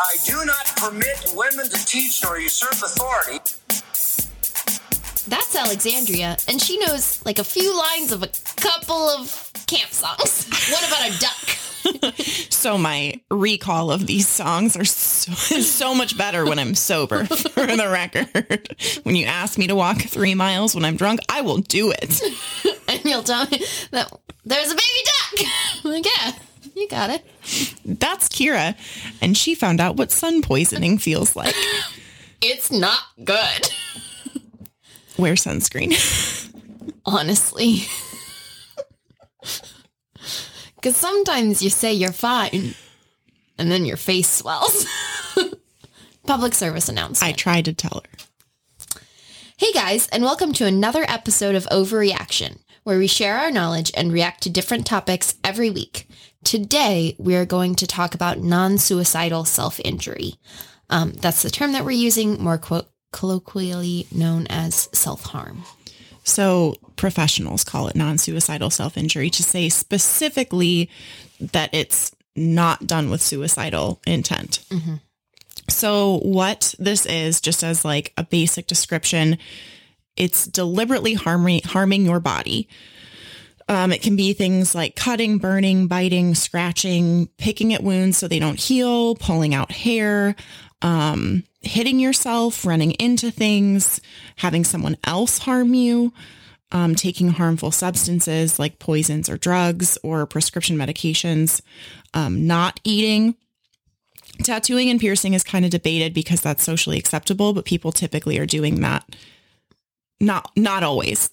[0.00, 3.38] I do not permit women to teach nor usurp authority.
[5.28, 10.46] That's Alexandria, and she knows like a few lines of a couple of camp songs.
[10.70, 12.14] what about a duck?
[12.58, 17.66] So my recall of these songs are so, so much better when I'm sober, for
[17.66, 18.74] the record.
[19.04, 22.20] When you ask me to walk three miles when I'm drunk, I will do it.
[22.88, 24.12] and you'll tell me that
[24.44, 25.46] there's a baby duck.
[25.84, 26.32] I'm like, yeah,
[26.78, 27.24] you got it.
[27.84, 28.76] That's Kira.
[29.20, 31.54] And she found out what sun poisoning feels like.
[32.40, 33.72] It's not good,
[35.18, 35.92] Wear sunscreen.
[37.04, 37.82] honestly.
[40.76, 42.76] Because sometimes you say you're fine,
[43.58, 44.86] and then your face swells.
[46.26, 47.28] Public service announcement.
[47.28, 49.00] I tried to tell her.
[49.56, 54.12] Hey guys, and welcome to another episode of Overreaction, where we share our knowledge and
[54.12, 56.06] react to different topics every week.
[56.44, 60.34] Today, we are going to talk about non-suicidal self-injury.
[60.88, 65.64] Um, that's the term that we're using, more quote, colloquially known as self-harm.
[66.24, 70.90] So professionals call it non-suicidal self-injury to say specifically
[71.40, 74.64] that it's not done with suicidal intent.
[75.68, 79.38] So what this is, just as like a basic description,
[80.16, 82.68] it's deliberately harming harming your body.
[83.68, 88.38] Um, it can be things like cutting, burning, biting, scratching, picking at wounds so they
[88.38, 90.34] don't heal, pulling out hair,
[90.80, 94.00] um, hitting yourself, running into things,
[94.36, 96.12] having someone else harm you,
[96.72, 101.60] um, taking harmful substances like poisons or drugs or prescription medications,
[102.14, 103.34] um, not eating.
[104.44, 108.46] Tattooing and piercing is kind of debated because that's socially acceptable, but people typically are
[108.46, 109.04] doing that.
[110.20, 111.28] Not not always.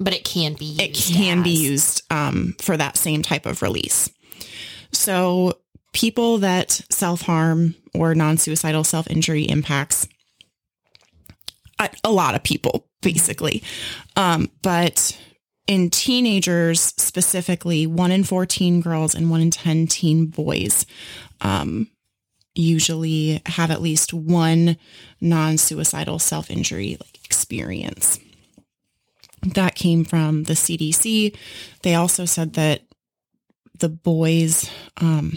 [0.00, 0.80] But it can be used.
[0.80, 4.10] It can be used um, for that same type of release.
[4.92, 5.58] So
[5.92, 10.08] people that self-harm or non-suicidal self-injury impacts
[11.78, 13.62] a, a lot of people, basically.
[14.16, 15.18] Um, but
[15.66, 20.84] in teenagers specifically, one in 14 girls and one in 10 teen boys
[21.40, 21.88] um,
[22.54, 24.76] usually have at least one
[25.20, 28.18] non-suicidal self-injury like experience.
[29.44, 31.36] That came from the CDC.
[31.82, 32.82] They also said that
[33.78, 35.36] the boys um,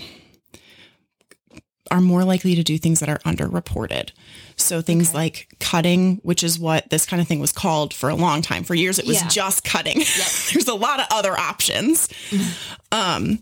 [1.90, 4.12] are more likely to do things that are underreported.
[4.56, 8.16] So things like cutting, which is what this kind of thing was called for a
[8.16, 8.63] long time.
[8.63, 9.28] For years, it was Yeah.
[9.28, 9.97] just cutting.
[10.53, 12.09] There's a lot of other options.
[12.91, 13.39] Um,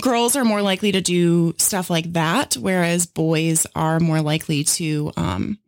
[0.00, 5.12] girls are more likely to do stuff like that, whereas boys are more likely to
[5.16, 5.58] um,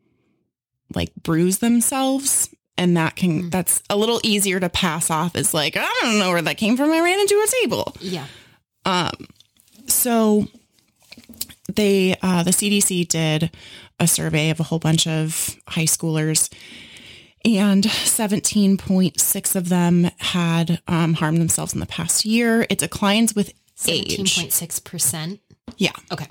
[0.94, 2.49] like bruise themselves.
[2.78, 6.31] And that can, that's a little easier to pass off as like, I don't know
[6.31, 6.91] where that came from.
[6.91, 7.94] I ran into a table.
[8.00, 8.27] Yeah.
[8.84, 9.12] Um
[9.87, 10.47] so
[11.72, 13.50] they, uh, the CDC did
[14.00, 16.53] a survey of a whole bunch of high schoolers
[17.44, 22.66] and 17.6 of them had um, harmed themselves in the past year.
[22.71, 23.53] It declines with
[23.88, 24.16] age.
[24.19, 25.41] 17.6%.
[25.77, 25.93] Yeah.
[26.12, 26.27] Okay.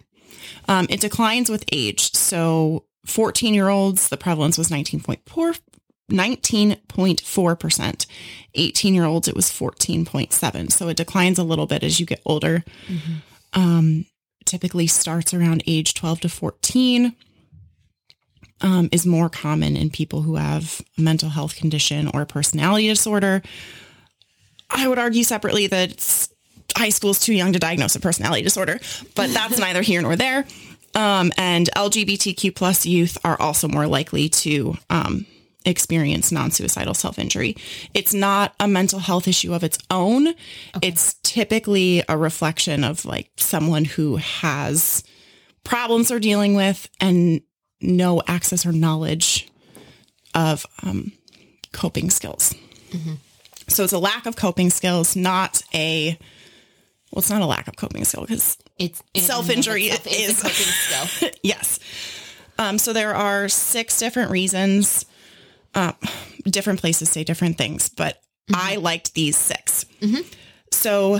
[0.67, 2.13] Um, it declines with age.
[2.13, 5.59] So 14 year olds, the prevalence was 19.4.
[6.11, 8.05] 19.4%.
[8.53, 10.71] 18 year olds, it was 14.7.
[10.71, 12.63] So it declines a little bit as you get older.
[13.53, 14.05] Um,
[14.45, 17.15] typically starts around age 12 to 14.
[18.63, 22.87] Um, is more common in people who have a mental health condition or a personality
[22.87, 23.41] disorder.
[24.69, 26.27] I would argue separately that
[26.77, 28.79] high school is too young to diagnose a personality disorder,
[29.15, 30.45] but that's neither here nor there.
[30.93, 35.25] Um, and LGBTQ plus youth are also more likely to um,
[35.65, 37.55] experience non-suicidal self-injury.
[37.93, 40.33] It's not a mental health issue of its own.
[40.81, 45.03] It's typically a reflection of like someone who has
[45.63, 47.41] problems they're dealing with and
[47.81, 49.49] no access or knowledge
[50.33, 51.11] of um,
[51.71, 52.55] coping skills.
[53.67, 56.17] So it's a lack of coping skills, not a
[57.11, 60.07] well, it's not a lack of coping skill because It's in and of Self-injury itself
[60.07, 60.53] is- a coping
[61.11, 61.29] skill.
[61.43, 61.79] yes.
[62.57, 65.05] Um, so there are six different reasons.
[65.73, 65.93] Um,
[66.45, 68.21] different places say different things, but
[68.53, 69.85] I liked these 6
[70.71, 71.19] So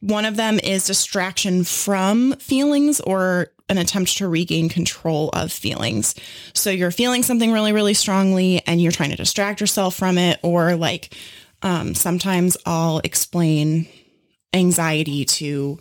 [0.00, 6.14] one of them is distraction from feelings or an attempt to regain control of feelings.
[6.54, 10.40] So you're feeling something really, really strongly and you're trying to distract yourself from it.
[10.42, 11.14] Or like
[11.62, 13.86] um, sometimes I'll explain
[14.52, 15.78] anxiety to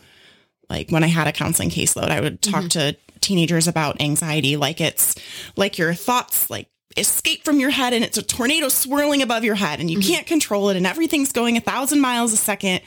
[0.70, 4.80] like when I had a counseling caseload, I would talk to teenagers about anxiety like
[4.80, 5.16] it's
[5.58, 9.56] like your thoughts like escape from your head and it's a tornado swirling above your
[9.56, 10.10] head and you mm-hmm.
[10.10, 12.82] can't control it and everything's going a thousand miles a second.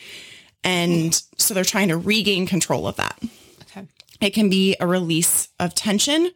[0.65, 3.19] And so they're trying to regain control of that.
[3.63, 3.87] Okay.
[4.21, 6.31] It can be a release of tension.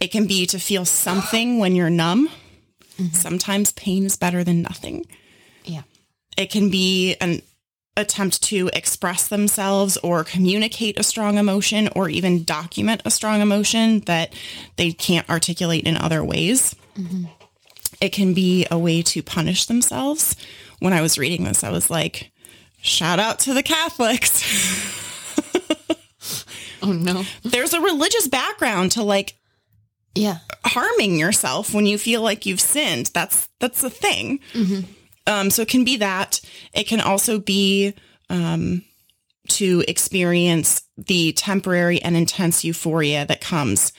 [0.00, 2.28] It can be to feel something when you're numb.
[2.98, 3.14] Mm-hmm.
[3.14, 5.06] Sometimes pain is better than nothing.
[5.64, 5.82] Yeah.
[6.36, 7.42] It can be an
[7.96, 14.00] attempt to express themselves or communicate a strong emotion or even document a strong emotion
[14.00, 14.34] that
[14.76, 16.74] they can't articulate in other ways.
[18.00, 20.36] It can be a way to punish themselves.
[20.80, 22.30] When I was reading this, I was like,
[22.82, 24.42] shout out to the Catholics.
[26.82, 27.24] Oh no.
[27.42, 29.34] There's a religious background to like
[30.14, 30.38] Yeah.
[30.66, 33.10] harming yourself when you feel like you've sinned.
[33.14, 34.40] That's that's a thing.
[35.26, 36.42] Um, so it can be that.
[36.74, 37.94] It can also be
[38.28, 38.82] um,
[39.48, 43.94] to experience the temporary and intense euphoria that comes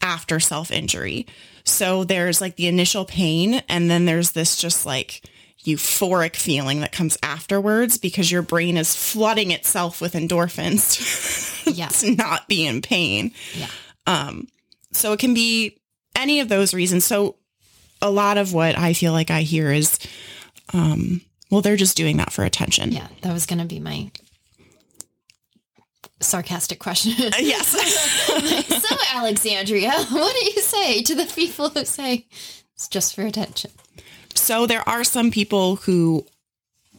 [0.00, 1.26] after self injury.
[1.70, 5.22] So there's like the initial pain, and then there's this just like
[5.64, 10.96] euphoric feeling that comes afterwards because your brain is flooding itself with endorphins
[11.76, 11.88] Yeah.
[11.88, 13.32] to not be in pain.
[13.54, 13.68] Yeah.
[14.06, 14.48] Um,
[14.92, 15.78] so it can be
[16.16, 17.04] any of those reasons.
[17.04, 17.36] So
[18.00, 19.98] a lot of what I feel like I hear is,
[20.72, 21.20] um,
[21.50, 22.92] well, they're just doing that for attention.
[22.92, 23.08] Yeah.
[23.20, 24.10] That was gonna be my
[26.20, 27.12] sarcastic question.
[27.18, 27.68] Uh, yes.
[28.88, 32.26] so Alexandria, what do you say to the people who say
[32.74, 33.70] it's just for attention?
[34.34, 36.26] so there are some people who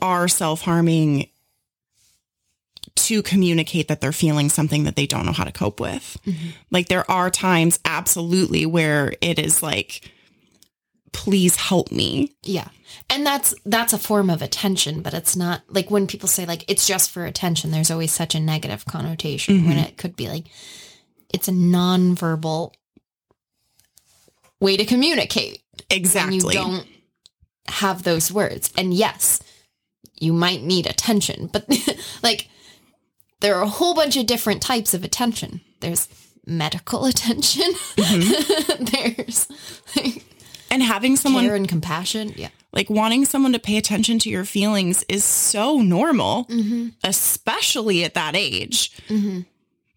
[0.01, 1.27] are self-harming
[2.95, 6.18] to communicate that they're feeling something that they don't know how to cope with.
[6.25, 6.50] Mm-hmm.
[6.69, 10.12] Like there are times absolutely where it is like,
[11.11, 12.35] please help me.
[12.43, 12.69] Yeah.
[13.09, 16.63] And that's that's a form of attention, but it's not like when people say like
[16.69, 19.85] it's just for attention, there's always such a negative connotation when mm-hmm.
[19.85, 20.45] it could be like
[21.33, 22.73] it's a nonverbal
[24.59, 25.61] way to communicate.
[25.89, 26.37] Exactly.
[26.37, 26.87] you don't
[27.67, 28.71] have those words.
[28.77, 29.41] And yes,
[30.19, 31.65] you might need attention, but
[32.23, 32.47] like
[33.41, 35.61] there are a whole bunch of different types of attention.
[35.79, 36.07] There's
[36.45, 37.73] medical attention.
[37.97, 38.83] Mm-hmm.
[39.15, 39.47] there's
[39.95, 40.23] like,
[40.71, 42.33] and having someone care and compassion.
[42.35, 42.50] Yeah.
[42.73, 46.89] Like wanting someone to pay attention to your feelings is so normal, mm-hmm.
[47.03, 48.97] especially at that age.
[49.07, 49.41] Mm-hmm.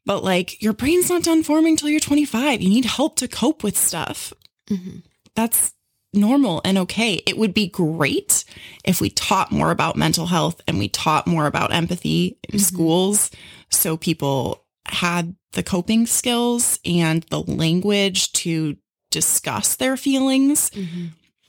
[0.04, 2.60] But like your brain's not done forming till you're 25.
[2.60, 4.32] You need help to cope with stuff.
[4.68, 4.98] Mm-hmm.
[5.36, 5.72] That's
[6.12, 7.22] normal and okay.
[7.26, 8.44] It would be great
[8.84, 13.30] if we taught more about mental health and we taught more about empathy in schools
[13.70, 18.76] so people had the coping skills and the language to
[19.14, 20.70] discuss their feelings.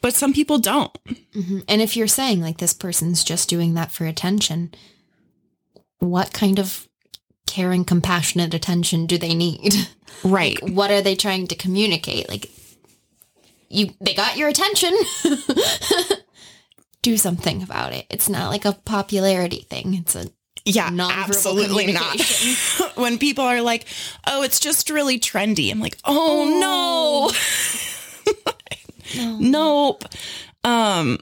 [0.01, 0.93] But some people don't.
[1.33, 1.63] Mhm.
[1.67, 4.71] And if you're saying like this person's just doing that for attention,
[5.99, 6.87] what kind of
[7.47, 9.73] caring, compassionate attention do they need?
[10.23, 10.57] Right.
[10.69, 12.29] what are they trying to communicate?
[12.29, 12.49] Like
[13.69, 14.93] you they got your attention.
[17.01, 18.05] do something about it.
[18.09, 19.93] It's not like a popularity thing.
[19.95, 20.29] It's a
[20.65, 22.19] Yeah, absolutely not.
[22.95, 23.85] when people are like,
[24.25, 27.31] "Oh, it's just really trendy," I'm like, "Oh,
[29.15, 30.03] no, nope."
[30.63, 31.19] Um,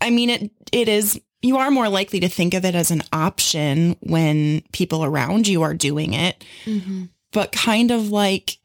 [0.00, 0.50] I mean it.
[0.72, 1.20] It is.
[1.42, 5.62] You are more likely to think of it as an option when people around you
[5.62, 7.08] are doing it, Mhm.
[7.32, 8.58] but kind of like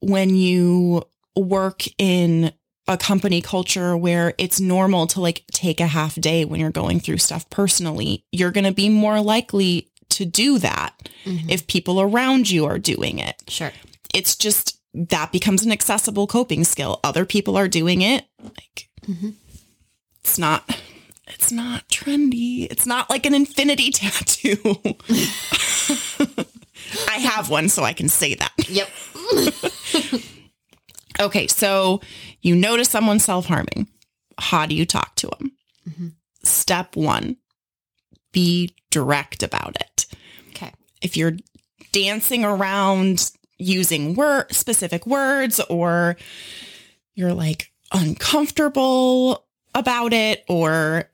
[0.00, 1.02] when you
[1.36, 2.52] work in
[2.86, 7.00] a company culture where it's normal to like take a half day when you're going
[7.00, 10.92] through stuff personally, you're going to be more likely to do that
[11.24, 11.50] Mhm.
[11.50, 13.36] if people around you are doing it.
[13.48, 13.72] Sure.
[14.12, 17.00] It's just that becomes an accessible coping skill.
[17.02, 18.26] Other people are doing it.
[18.42, 19.34] Like Mhm.
[20.20, 20.78] it's not
[21.26, 22.68] it's not trendy.
[22.70, 24.58] It's not like an infinity tattoo.
[27.08, 28.52] I have one so I can say that.
[28.68, 28.88] Yep.
[31.20, 32.00] Okay, so
[32.42, 33.88] you notice someone self harming.
[34.38, 35.52] How do you talk to them?
[35.88, 36.12] Mhm.
[36.42, 37.36] Step one
[38.32, 40.06] be direct about it.
[40.50, 40.72] Okay.
[41.00, 41.36] If you're
[41.92, 46.16] dancing around using word specific words or
[47.14, 51.08] you're like uncomfortable about it or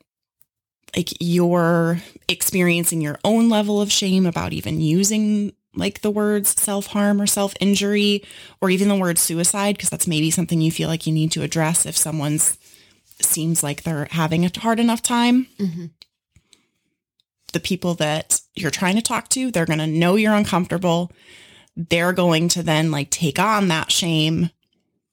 [0.95, 7.21] like you're experiencing your own level of shame about even using like the words self-harm
[7.21, 8.23] or self-injury
[8.59, 11.43] or even the word suicide because that's maybe something you feel like you need to
[11.43, 12.57] address if someone's
[13.21, 15.91] seems like they're having a hard enough time Mhm.
[17.53, 21.11] the people that you're trying to talk to they're going to know you're uncomfortable
[21.77, 24.49] they're going to then like take on that shame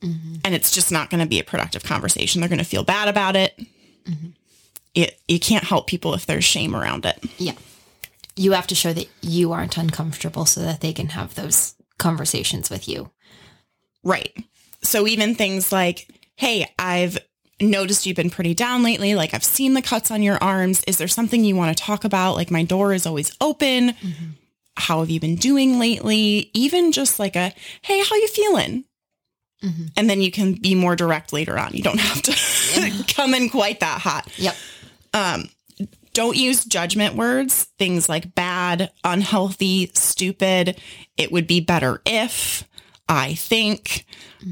[0.02, 0.40] Mhm.
[0.44, 3.08] and it's just not going to be a productive conversation they're going to feel bad
[3.08, 3.58] about it
[4.06, 4.28] Mm-hmm.
[4.94, 7.52] it you can't help people if there's shame around it Yeah.
[8.38, 12.70] You have to show that you aren't uncomfortable so that they can have those conversations
[12.70, 13.10] with you.
[14.04, 14.32] Right.
[14.82, 17.18] So even things like, hey, I've
[17.60, 19.14] noticed you've been pretty down lately.
[19.16, 20.84] Like I've seen the cuts on your arms.
[20.86, 22.36] Is there something you want to talk about?
[22.36, 23.94] Like my door is always open.
[24.76, 26.50] how have you been doing lately?
[26.54, 27.52] Even just like a,
[27.82, 28.84] hey, how you feeling?
[29.64, 29.90] Mhm.
[29.96, 31.72] And then you can be more direct later on.
[31.74, 34.28] You don't have to come in quite that hot.
[34.36, 34.54] Yep.
[35.12, 35.48] Um,
[36.12, 40.80] don't use judgment words, things like bad, unhealthy, stupid.
[41.16, 42.68] It would be better if,
[43.08, 44.04] I think,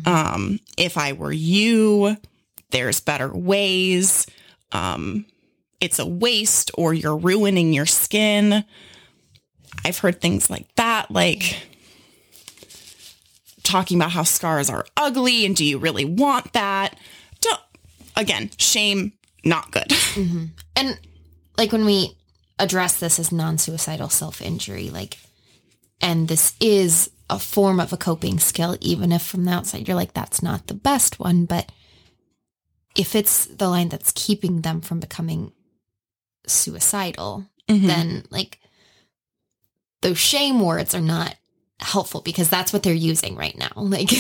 [0.05, 2.17] um, if I were you,
[2.71, 4.27] there's better ways.
[4.73, 5.27] Um,
[5.81, 8.65] it's a waste or you're ruining your skin.
[9.85, 11.57] I've heard things like that, like
[13.63, 16.99] talking about how scars are ugly and do you really want that?
[17.41, 17.61] Don't,
[18.17, 19.13] again, shame,
[19.45, 19.93] not good.
[20.75, 20.99] And
[21.59, 22.17] like when we
[22.59, 25.19] address this as non-suicidal self-injury, like,
[26.01, 29.97] and this is a form of a coping skill, even if from the outside you're
[29.97, 31.71] like, that's not the best one, but
[32.97, 35.53] if it's the line that's keeping them from becoming
[36.47, 37.87] suicidal, Mhm.
[37.87, 38.61] then like
[40.03, 41.35] those shame words are not
[41.81, 43.71] helpful because that's what they're using right now.
[43.77, 44.11] Like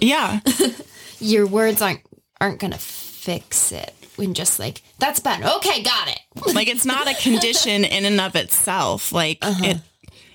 [0.00, 0.40] yeah.
[1.20, 2.00] your words aren't
[2.40, 5.42] aren't gonna fix it when just like that's bad.
[5.42, 6.20] Okay, got it.
[6.54, 9.64] Like it's not a condition in and of itself like Uh-huh.
[9.64, 9.76] it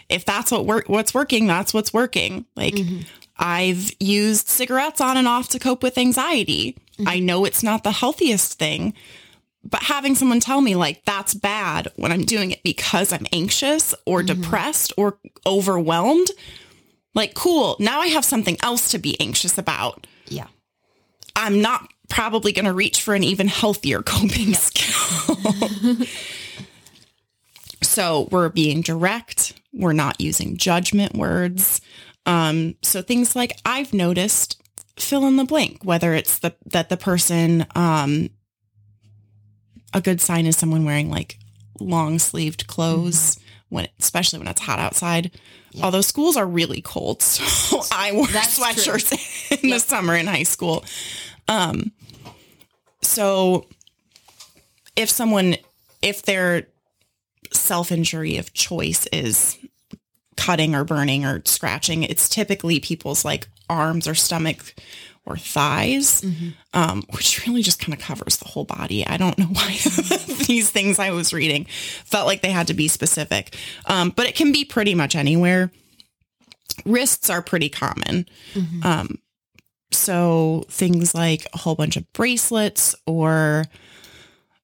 [0.10, 3.02] if that's what work what's working that's what's working like Mm-hmm.
[3.38, 7.08] i've used cigarettes on and off to cope with anxiety Mm-hmm.
[7.10, 8.94] i know it's not the healthiest thing
[9.64, 13.94] but having someone tell me like that's bad when i'm doing it because i'm anxious
[14.06, 14.42] or Mm-hmm.
[14.42, 16.28] depressed or overwhelmed
[17.14, 20.48] like cool now i have something else to be anxious about Yeah.
[21.36, 26.06] I'm not probably going to reach for an even healthier coping skill.
[27.82, 29.54] so we're being direct.
[29.74, 31.82] We're not using judgment words.
[32.26, 34.62] Um, so things like I've noticed
[34.98, 38.30] fill in the blank, whether it's the, that the person, um,
[39.94, 41.38] a good sign is someone wearing like
[41.80, 45.32] long sleeved clothes when, especially when it's hot outside.
[45.82, 50.44] Although schools are really cold, so I wore That's sweatshirts in the summer in high
[50.44, 50.84] school.
[51.48, 51.92] Um,
[53.02, 53.68] so
[54.96, 55.56] if someone,
[56.02, 56.68] if their
[57.52, 59.58] self injury of choice is
[60.36, 64.76] cutting or burning or scratching, it's typically people's like arms or stomach
[65.26, 66.24] or thighs,
[66.74, 69.06] um, which really just kind of covers the whole body.
[69.06, 69.72] I don't know why
[70.48, 71.66] these things I was reading
[72.06, 73.56] felt like they had to be specific,
[73.88, 75.72] um, but it can be pretty much anywhere.
[76.86, 78.28] Wrists are pretty common.
[78.84, 79.20] Um,
[79.92, 83.66] so things like a whole bunch of bracelets or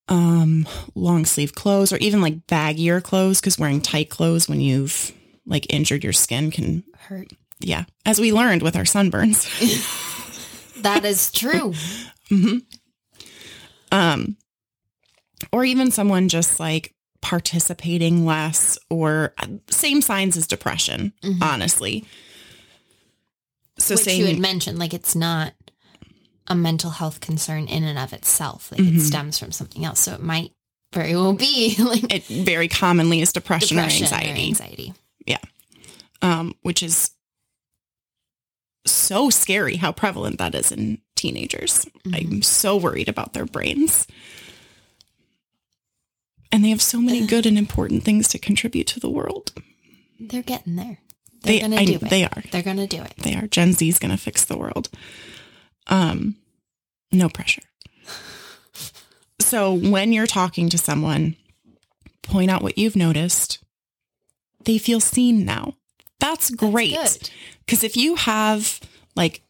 [0.10, 5.12] um, long sleeve clothes or even like baggier clothes because wearing tight clothes when you've
[5.46, 7.32] like injured your skin can Hurt.
[7.60, 9.48] yeah as we learned with our sunburns
[10.84, 11.74] That is true.
[13.92, 14.36] um
[15.52, 22.04] or even someone just like participating less or uh, same signs as depression honestly
[23.84, 25.54] so Which saying you had mentioned, like it's not
[26.48, 28.72] a mental health concern in and of itself.
[28.72, 30.00] Like it stems from something else.
[30.02, 30.52] So it might
[30.94, 34.94] very well be like it very commonly is depression, depression or anxiety anxiety.
[36.22, 37.12] um, which is
[38.86, 41.86] so scary how prevalent that is in teenagers.
[42.12, 44.08] I'm so worried about their brains.
[46.52, 49.54] And they have so many good and important things to contribute to the world.
[50.20, 51.00] They're getting there.
[51.44, 52.10] They're They, gonna I- do it.
[52.10, 52.44] they are.
[52.52, 53.14] They're gonna do it.
[53.18, 53.48] They are.
[53.48, 54.90] Gen Z is going to fix the world.
[55.88, 56.36] Um,
[57.12, 57.62] no pressure.
[59.40, 61.36] So when you're talking to someone,
[62.22, 63.60] point out what you've noticed.
[64.64, 65.74] They feel seen now.
[66.20, 67.30] That's great.
[67.66, 68.80] Because if you have
[69.16, 69.42] like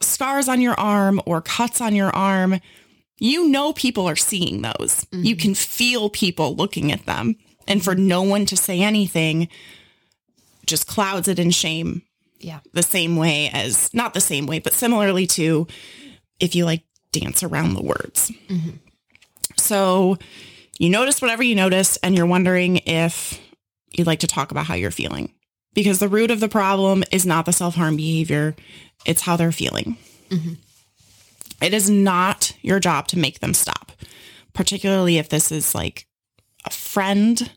[0.00, 2.58] scars on your arm or cuts on your arm,
[3.18, 5.06] you know people are seeing those.
[5.12, 7.36] You can feel people looking at them.
[7.68, 9.48] And for no one to say anything
[10.66, 12.02] just clouds it in shame
[12.40, 12.60] Yeah.
[12.72, 15.66] the same way as not the same way, but similarly to
[16.40, 16.82] if you like
[17.12, 18.30] dance around the words.
[18.48, 18.70] Mm-hmm.
[19.56, 20.18] So
[20.78, 23.40] you notice whatever you notice, and you're wondering if
[23.92, 25.32] you'd like to talk about how you're feeling
[25.72, 28.54] because the root of the problem is not the self harm behavior,
[29.06, 29.96] it's how they're feeling.
[30.30, 30.54] Mm-hmm.
[31.62, 33.92] It is not your job to make them stop,
[34.52, 36.06] particularly if this is like
[36.66, 37.50] a friend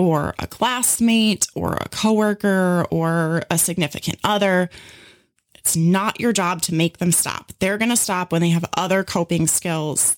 [0.00, 4.70] or a classmate or a coworker or a significant other.
[5.56, 7.52] It's not your job to make them stop.
[7.58, 10.16] They're going to stop when they have other coping skills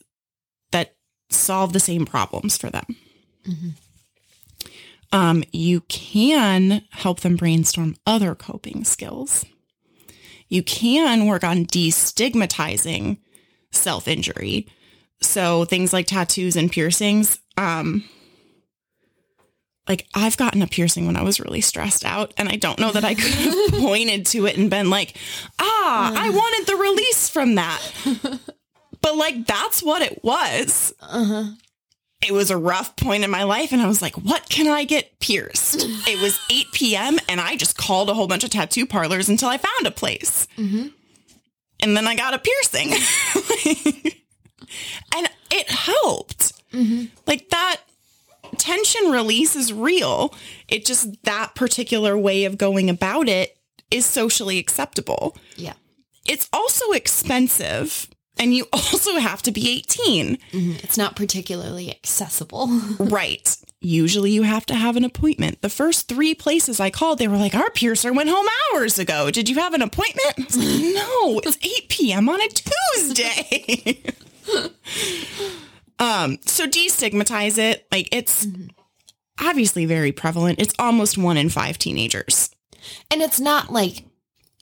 [0.71, 0.95] that
[1.31, 2.95] solve the same problems for them.
[5.11, 9.45] Um, you can help them brainstorm other coping skills.
[10.49, 13.19] You can work on destigmatizing
[13.73, 14.69] self injury.
[15.21, 17.41] So things like tattoos and piercings.
[17.57, 18.05] Um,
[19.89, 22.93] like I've gotten a piercing when I was really stressed out and I don't know
[22.93, 25.17] that I could have pointed to it and been like,
[25.59, 26.33] "Ah, I uh-huh.
[26.33, 27.81] wanted the release from that."
[29.03, 30.95] But like that's what it was.
[31.01, 31.51] Uh-huh.
[32.25, 34.85] It was a rough point in my life and I was like, "What can I
[34.85, 37.19] get pierced?" it was 8 p.m.
[37.29, 40.47] and I just called a whole bunch of tattoo parlors until I found a place.
[40.57, 40.89] Mm-hmm.
[41.81, 42.93] And then I got a piercing.
[45.17, 46.53] and it helped.
[46.73, 47.07] Mm-hmm.
[47.27, 47.81] Like that
[48.59, 50.35] tension release is real.
[50.69, 53.57] It just that particular way of going about it
[53.91, 55.37] is socially acceptable.
[55.57, 55.75] Yeah.
[56.27, 60.37] It's also expensive and you also have to be 18.
[60.37, 60.73] Mm-hmm.
[60.83, 62.69] It's not particularly accessible.
[62.99, 63.57] right.
[63.81, 65.61] Usually you have to have an appointment.
[65.61, 69.31] The first three places I called, they were like, our piercer went home hours ago.
[69.31, 70.37] Did you have an appointment?
[70.39, 72.29] Like, no, it's 8 p.m.
[72.29, 74.03] on a Tuesday.
[76.03, 77.87] um, so destigmatize it.
[77.93, 78.47] Like it's
[79.41, 80.61] obviously very prevalent.
[80.61, 82.51] It's almost one in five teenagers.
[83.11, 84.05] And it's not like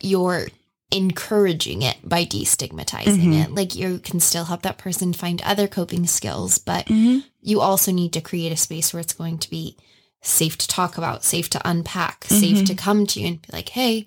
[0.02, 0.48] you're
[0.92, 3.32] encouraging it by destigmatizing mm-hmm.
[3.32, 3.54] it.
[3.54, 7.20] Like you can still help that person find other coping skills, but mm-hmm.
[7.40, 9.78] you also need to create a space where it's going to be
[10.20, 12.64] safe to talk about, safe to unpack, safe mm-hmm.
[12.64, 14.04] to come to you and be like, hey,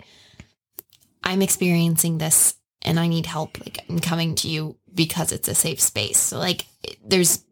[1.24, 3.60] I'm experiencing this and I need help.
[3.60, 6.20] Like I'm coming to you because it's a safe space.
[6.20, 6.66] So like
[7.06, 7.44] there's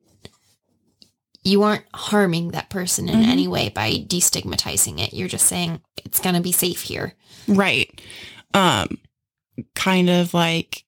[1.43, 5.13] you aren't harming that person in any way by destigmatizing it.
[5.13, 7.15] You're just saying it's going to be safe here.
[7.47, 7.99] Right.
[8.53, 8.99] Um,
[9.73, 10.83] kind of like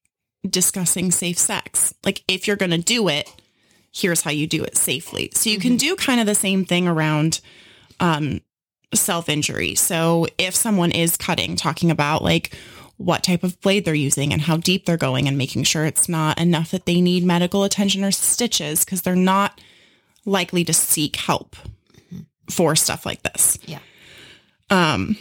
[0.47, 1.95] discussing safe sex.
[2.05, 3.33] Like if you're going to do it,
[3.91, 5.31] here's how you do it safely.
[5.33, 7.41] So you can do kind of the same thing around
[7.99, 8.41] um,
[8.93, 9.73] self-injury.
[9.73, 12.55] So if someone is cutting, talking about like
[12.97, 16.07] what type of blade they're using and how deep they're going and making sure it's
[16.07, 19.59] not enough that they need medical attention or stitches because they're not
[20.25, 21.55] likely to seek help
[22.49, 23.57] for stuff like this.
[23.65, 23.79] Yeah.
[24.69, 25.17] Um,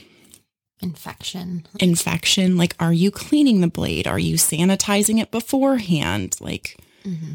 [0.83, 1.65] Infection.
[1.79, 4.09] infection like are you cleaning the blade?
[4.09, 6.37] Are you sanitizing it beforehand?
[6.41, 7.35] Like mm-hmm.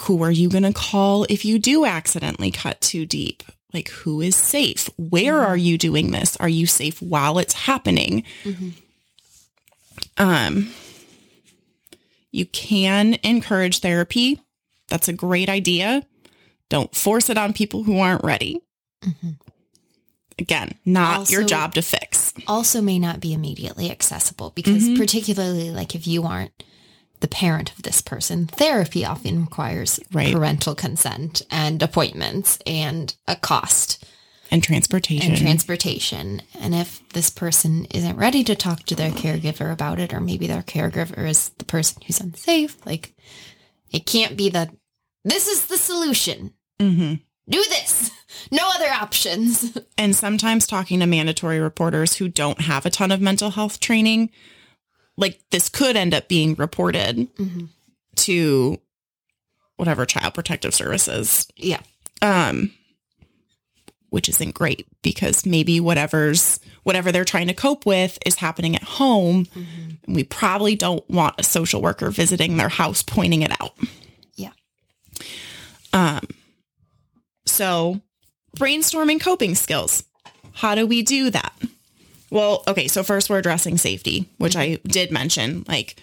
[0.00, 3.42] who are you going to call if you do accidentally cut too deep?
[3.74, 4.88] Like who is safe?
[4.96, 5.50] Where mm-hmm.
[5.50, 6.34] are you doing this?
[6.38, 8.70] Are you safe while it's happening mm-hmm.
[10.18, 10.70] Um
[12.30, 14.40] you can encourage therapy.
[14.88, 16.02] That's a great idea.
[16.68, 18.60] Don't force it on people who aren't ready.
[20.38, 22.32] Again not your job to fix.
[22.48, 26.64] Also may not be immediately accessible because particularly like if you aren't
[27.20, 30.34] the parent of this person, therapy often requires Right.
[30.34, 34.04] parental consent and appointments and a cost
[34.50, 35.32] and transportation.
[35.32, 36.42] and transportation.
[36.60, 40.46] And if this person isn't ready to talk to their caregiver about it, or maybe
[40.46, 43.14] their caregiver is the person who's unsafe, like
[43.92, 44.74] it can't be that
[45.24, 46.52] this is the solution.
[46.80, 47.14] hmm
[47.48, 48.10] Do this.
[48.50, 49.78] No other options.
[49.98, 54.30] And sometimes talking to mandatory reporters who don't have a ton of mental health training,
[55.16, 57.28] like this could end up being reported
[58.16, 58.80] to
[59.76, 61.80] whatever child protective services, yeah.
[62.22, 62.72] um,
[64.14, 68.82] which isn't great because maybe whatever's whatever they're trying to cope with is happening at
[68.84, 69.44] home.
[70.06, 73.74] And we probably don't want a social worker visiting their house pointing it out.
[74.36, 74.52] Yeah.
[75.92, 76.20] Um
[77.44, 78.00] So,
[78.56, 80.04] brainstorming coping skills.
[80.52, 81.52] How do we do that?
[82.30, 85.64] Well, okay, so first we're addressing safety, which I did mention.
[85.66, 85.96] Like,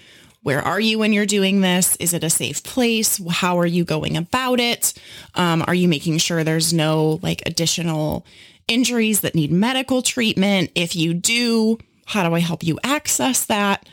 [0.44, 1.96] where are you when you're doing this?
[1.98, 3.22] Is it a safe place?
[3.30, 4.94] How are you going about it?
[5.36, 8.26] Um, are you making sure there's no like additional
[8.68, 10.72] injuries that need medical treatment?
[10.76, 13.88] If you do, how do I help you access that?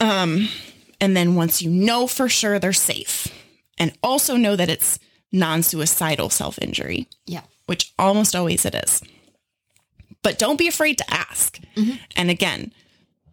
[0.00, 0.48] Um,
[1.00, 3.28] and then once you know for sure they're safe,
[3.78, 4.98] and also know that it's
[5.32, 7.42] non-suicidal self-injury Yeah.
[7.66, 9.02] which almost always it is.
[10.22, 11.58] But don't be afraid to ask.
[12.16, 12.72] And again,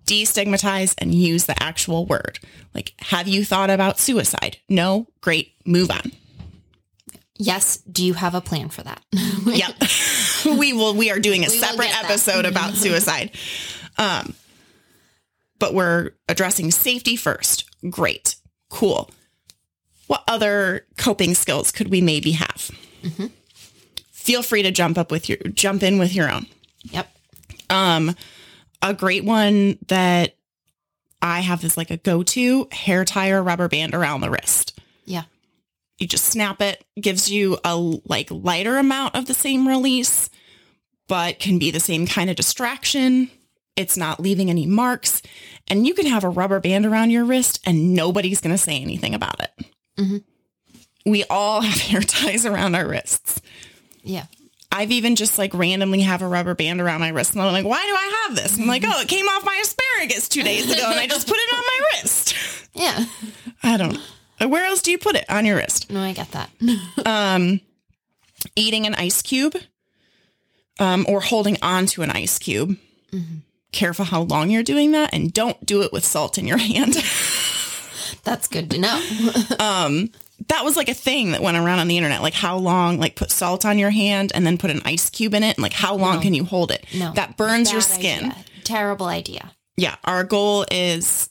[0.06, 2.40] destigmatize and use the actual word.
[2.74, 4.58] Like, have you thought about suicide?
[4.70, 5.08] No?
[5.22, 5.54] Great.
[5.66, 6.12] Move on.
[7.38, 7.78] Yes.
[7.78, 9.02] Do you have a plan for that?
[9.46, 9.76] Yep.
[10.58, 13.32] we will we are doing a We separate episode about suicide.
[13.98, 14.34] Um
[15.60, 17.66] but we're addressing safety first.
[17.90, 18.36] Great.
[18.70, 19.10] Cool.
[20.08, 22.72] What other coping skills could we maybe have?
[23.04, 23.28] Mm-hmm.
[24.12, 26.46] Feel free to jump up with your jump in with your own.
[26.84, 27.14] yep.
[27.70, 28.16] Um,
[28.84, 30.36] a great one that
[31.22, 34.80] I have is like a go-to hair tie or rubber band around the wrist.
[35.06, 35.24] Yeah.
[35.98, 40.30] You just snap it, gives you a like lighter amount of the same release,
[41.08, 43.32] but can be the same kind of distraction.
[43.76, 45.22] It's not leaving any marks.
[45.68, 48.80] And you can have a rubber band around your wrist and nobody's going to say
[48.82, 49.52] anything about it.
[49.98, 50.24] Mhm.
[51.06, 53.42] We all have hair ties around our wrists.
[54.04, 54.26] Yeah.
[54.74, 57.66] I've even just like randomly have a rubber band around my wrist and I'm like,
[57.66, 58.58] why do I have this?
[58.60, 61.38] I'm like, oh, it came off my asparagus two days ago and I just put
[61.38, 62.36] it on my wrist.
[62.76, 63.06] Yeah.
[63.62, 64.00] I don't
[64.40, 64.48] know.
[64.48, 65.92] Where else do you put it on your wrist?
[65.92, 66.50] No, I get that.
[67.06, 67.62] Um,
[68.56, 69.56] eating an ice cube
[70.80, 72.78] um, or holding on to an ice cube.
[73.72, 76.96] Careful how long you're doing that and don't do it with salt in your hand.
[78.24, 80.08] That's good to know.
[80.48, 82.22] That was like a thing that went around on the internet.
[82.22, 85.34] Like how long, like put salt on your hand and then put an ice cube
[85.34, 85.58] in it.
[85.58, 86.86] And like how long can you hold it?
[86.96, 87.14] No.
[87.14, 88.32] That burns your skin.
[88.32, 88.46] idea.
[88.64, 89.52] Terrible idea.
[89.78, 89.96] Yeah.
[90.04, 91.30] Our goal is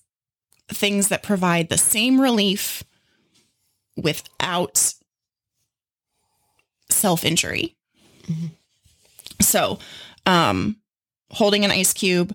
[0.68, 2.82] things that provide the same relief
[3.96, 4.94] without
[6.90, 7.74] self injury.
[9.40, 9.78] So,
[10.26, 10.76] um,
[11.30, 12.34] holding an ice cube.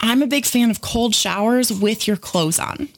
[0.00, 2.88] I'm a big fan of cold showers with your clothes on.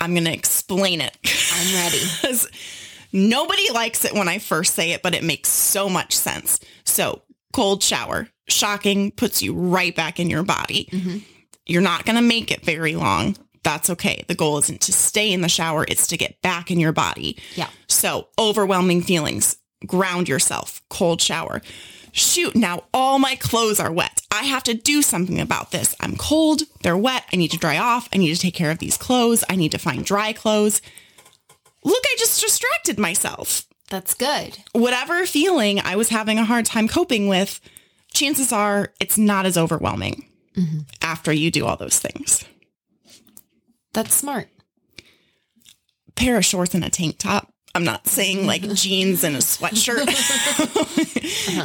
[0.00, 1.16] I'm going to explain it.
[1.52, 2.38] I'm ready.
[3.12, 6.60] nobody likes it when I first say it, but it makes so much sense.
[6.84, 10.88] So, cold shower, shocking, puts you right back in your body.
[10.92, 11.18] Mm-hmm.
[11.66, 13.36] You're not going to make it very long.
[13.62, 14.24] That's okay.
[14.28, 17.38] The goal isn't to stay in the shower, it's to get back in your body.
[17.54, 17.68] Yeah.
[17.88, 19.56] So, overwhelming feelings,
[19.86, 21.60] ground yourself, cold shower.
[22.12, 24.22] Shoot, now all my clothes are wet.
[24.30, 25.94] I have to do something about this.
[26.00, 27.24] I'm cold, they're wet.
[27.32, 28.08] I need to dry off.
[28.12, 29.44] I need to take care of these clothes.
[29.48, 30.80] I need to find dry clothes.
[31.84, 33.66] Look, I just distracted myself.
[33.90, 34.58] That's good.
[34.72, 37.60] Whatever feeling I was having a hard time coping with,
[38.12, 40.80] chances are it's not as overwhelming mm-hmm.
[41.02, 42.44] after you do all those things.
[43.94, 44.48] That's smart.
[46.14, 47.52] Pair of shorts and a tank top.
[47.78, 50.08] I'm not saying like jeans and a sweatshirt.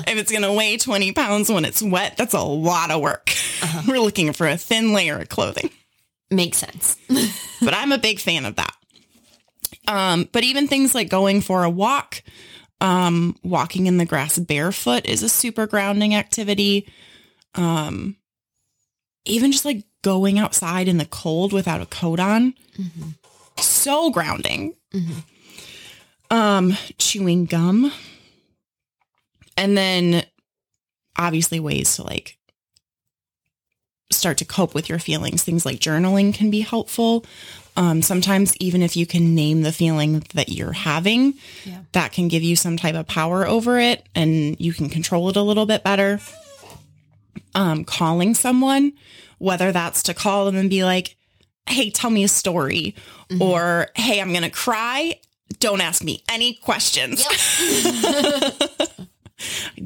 [0.05, 3.31] If it's going to weigh 20 pounds when it's wet, that's a lot of work.
[3.87, 5.71] We're looking for a thin layer of clothing.
[6.29, 6.97] Makes sense.
[7.61, 8.75] but I'm a big fan of that.
[9.87, 12.21] Um, but even things like going for a walk,
[12.79, 16.87] um, walking in the grass barefoot is a super grounding activity.
[17.55, 18.17] Um,
[19.25, 22.53] even just like going outside in the cold without a coat on,
[23.57, 24.75] so grounding.
[26.33, 27.91] Um, chewing gum,
[29.55, 30.25] and then
[31.15, 32.37] obviously ways to like
[34.11, 35.43] start to cope with your feelings.
[35.43, 37.23] Things like journaling can be helpful.
[37.77, 41.81] Um, sometimes even if you can name the feeling that you're having, Yeah.
[41.91, 45.35] that can give you some type of power over it and you can control it
[45.35, 46.19] a little bit better.
[47.55, 48.93] Um, calling someone,
[49.37, 51.15] whether that's to call them and be like,
[51.67, 52.95] hey, tell me a story,
[53.39, 55.19] or hey, I'm going to cry.
[55.59, 57.25] Don't ask me any questions.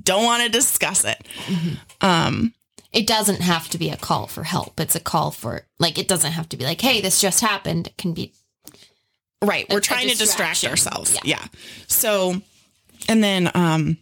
[0.03, 1.27] Don't want to discuss it.
[2.01, 2.53] Um,
[2.93, 4.79] It doesn't have to be a call for help.
[4.79, 7.87] It's a call for like it doesn't have to be like, hey, this just happened.
[7.87, 8.33] It can be
[9.41, 9.67] Right.
[9.69, 11.13] We're trying to distract ourselves.
[11.13, 11.19] Yeah.
[11.23, 11.45] Yeah.
[11.87, 12.41] So,
[13.07, 13.97] and then um,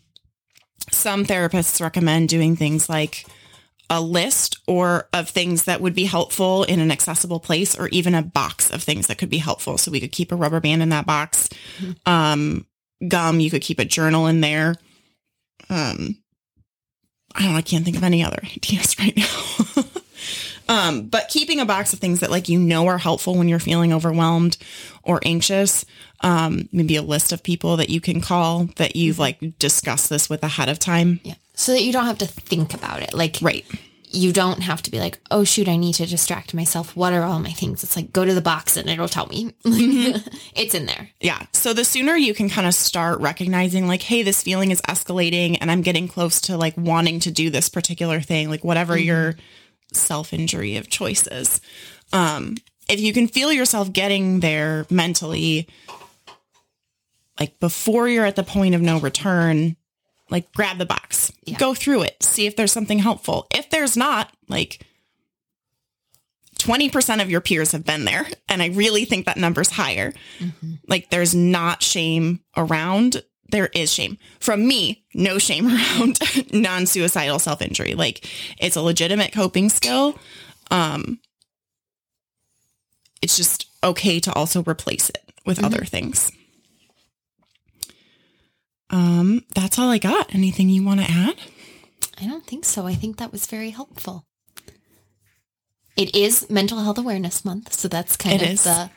[0.91, 3.25] some therapists recommend doing things like
[3.89, 8.15] a list or of things that would be helpful in an accessible place or even
[8.15, 9.77] a box of things that could be helpful.
[9.77, 11.49] So we could keep a rubber band in that box.
[12.05, 12.65] Um,
[13.07, 14.75] gum, you could keep a journal in there.
[15.69, 16.17] Um,
[17.35, 19.83] I don't know, I can't think of any other ideas right now.
[20.69, 23.59] um, but keeping a box of things that like you know are helpful when you're
[23.59, 24.57] feeling overwhelmed
[25.03, 25.85] or anxious.
[26.21, 30.29] Um, maybe a list of people that you can call that you've like discussed this
[30.29, 31.19] with ahead of time.
[31.23, 31.35] yeah.
[31.55, 33.13] So that you don't have to think about it.
[33.13, 33.65] Like Right.
[34.11, 36.95] you don't have to be like, oh shoot, I need to distract myself.
[36.95, 37.83] What are all my things?
[37.83, 39.53] It's like go to the box and it'll tell me.
[39.65, 41.09] it's in there.
[41.19, 41.41] Yeah.
[41.53, 45.57] So the sooner you can kind of start recognizing like, hey, this feeling is escalating
[45.59, 49.35] and I'm getting close to like wanting to do this particular thing, like whatever your
[49.93, 51.59] self injury of choice is.
[52.13, 52.55] Um,
[52.87, 55.67] if you can feel yourself getting there mentally,
[57.39, 59.75] like before you're at the point of no return,
[60.29, 61.57] like grab the box, Yeah.
[61.57, 63.47] go through it, see if there's something helpful.
[63.51, 64.85] If there's not, like
[66.59, 68.25] 20% of your peers have been there.
[68.49, 70.13] And I really think that number's higher.
[70.88, 73.21] Like there's not shame around.
[73.49, 75.03] There is shame from me.
[75.13, 76.19] No shame around
[76.51, 77.93] non-suicidal self-injury.
[77.93, 80.17] Like it's a legitimate coping skill.
[80.71, 81.19] Um,
[83.21, 86.31] it's just okay to also replace it with other things.
[88.89, 90.33] Um, that's all I got.
[90.33, 91.35] Anything you want to add?
[92.21, 92.85] I don't think so.
[92.85, 94.25] I think that was very helpful.
[95.97, 98.63] It is Mental Health Awareness Month, so that's kind It of is.
[98.63, 98.89] the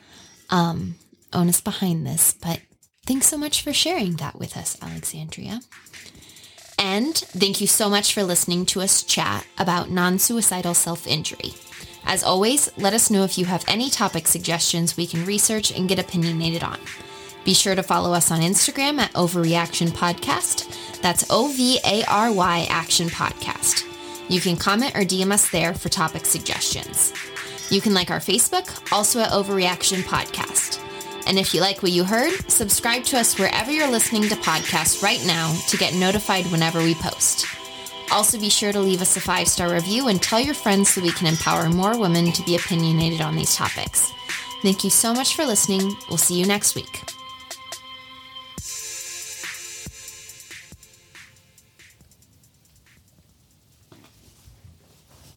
[0.50, 0.96] um,
[1.32, 2.34] onus behind this.
[2.40, 2.60] But
[3.06, 5.60] thanks so much for sharing that with us, Alexandria.
[6.78, 11.54] And thank you so much for listening to us chat about non suicidal self injury.
[12.04, 15.88] As always, let us know if you have any topic suggestions we can research and
[15.88, 16.78] get opinionated on.
[17.48, 21.00] Be sure to follow us on Instagram at Overreaction Podcast.
[21.00, 23.86] That's O-V-A-R-Y Action Podcast.
[24.28, 27.14] You can comment or DM us there for topic suggestions.
[27.70, 30.78] You can like our Facebook, also at Overreaction Podcast.
[31.26, 35.02] And if you like what you heard, subscribe to us wherever you're listening to podcasts
[35.02, 37.46] right now to get notified whenever we post.
[38.12, 41.00] Also, be sure to leave us a five star review and tell your friends so
[41.00, 44.12] we can empower more women to be opinionated on these topics.
[44.60, 45.96] Thank you so much for listening.
[46.10, 47.17] We'll see you next week.